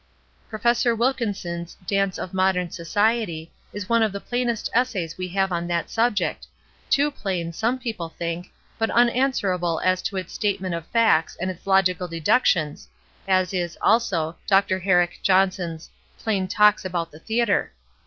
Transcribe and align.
Professor 0.49 0.95
Wilkinson's 0.95 1.77
'Dance 1.85 2.17
of 2.17 2.33
Modern 2.33 2.71
Society' 2.71 3.51
is 3.71 3.87
one 3.87 4.01
of 4.01 4.11
the 4.11 4.19
plainest 4.19 4.67
essays 4.73 5.15
we 5.15 5.27
have 5.27 5.51
on 5.51 5.67
that 5.67 5.91
subject 5.91 6.47
too 6.89 7.11
plain, 7.11 7.53
some 7.53 7.77
people 7.77 8.09
think, 8.09 8.49
but 8.79 8.89
unanswer 8.89 9.53
able 9.53 9.79
as 9.81 10.01
to 10.01 10.17
its 10.17 10.33
statement 10.33 10.73
of 10.73 10.87
facts 10.87 11.37
and 11.39 11.51
its 11.51 11.67
logical 11.67 12.07
deductions, 12.07 12.87
as 13.27 13.53
is, 13.53 13.77
also. 13.79 14.35
Dr. 14.47 14.79
Herrick 14.79 15.19
Johnson's 15.21 15.91
i'lam 16.25 16.47
Talks 16.47 16.83
about 16.83 17.11
the 17.11 17.19
Theatre.' 17.19 17.71